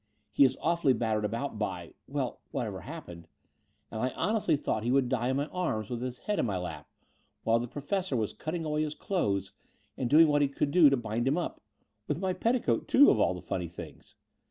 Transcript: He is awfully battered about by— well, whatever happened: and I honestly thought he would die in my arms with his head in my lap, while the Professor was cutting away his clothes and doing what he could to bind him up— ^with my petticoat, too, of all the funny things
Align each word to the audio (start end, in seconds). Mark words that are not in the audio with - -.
He 0.31 0.45
is 0.45 0.57
awfully 0.61 0.93
battered 0.93 1.25
about 1.25 1.59
by— 1.59 1.93
well, 2.07 2.41
whatever 2.49 2.81
happened: 2.81 3.27
and 3.91 4.01
I 4.01 4.09
honestly 4.15 4.55
thought 4.57 4.81
he 4.81 4.89
would 4.91 5.09
die 5.09 5.29
in 5.29 5.37
my 5.37 5.45
arms 5.49 5.91
with 5.91 6.01
his 6.01 6.17
head 6.17 6.39
in 6.39 6.45
my 6.47 6.57
lap, 6.57 6.89
while 7.43 7.59
the 7.59 7.67
Professor 7.67 8.15
was 8.15 8.33
cutting 8.33 8.65
away 8.65 8.81
his 8.81 8.95
clothes 8.95 9.53
and 9.95 10.09
doing 10.09 10.27
what 10.27 10.41
he 10.41 10.47
could 10.47 10.73
to 10.73 10.97
bind 10.97 11.27
him 11.27 11.37
up— 11.37 11.61
^with 12.09 12.19
my 12.19 12.33
petticoat, 12.33 12.87
too, 12.87 13.11
of 13.11 13.19
all 13.19 13.35
the 13.35 13.43
funny 13.43 13.67
things 13.67 14.15